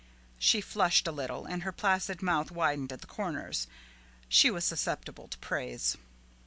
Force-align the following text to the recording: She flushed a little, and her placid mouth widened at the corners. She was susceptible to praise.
She 0.39 0.61
flushed 0.61 1.07
a 1.07 1.11
little, 1.11 1.45
and 1.45 1.61
her 1.61 1.71
placid 1.71 2.23
mouth 2.23 2.49
widened 2.49 2.91
at 2.91 3.01
the 3.01 3.05
corners. 3.05 3.67
She 4.27 4.49
was 4.49 4.65
susceptible 4.65 5.27
to 5.27 5.37
praise. 5.37 5.95